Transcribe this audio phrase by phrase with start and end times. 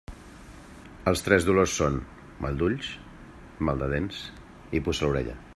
[1.11, 1.99] Els tres dolors són:
[2.47, 2.91] mal d'ulls,
[3.69, 4.27] mal de dents
[4.81, 5.43] i puça a l'orella.